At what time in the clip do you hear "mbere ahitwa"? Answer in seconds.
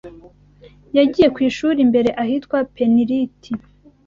1.89-2.57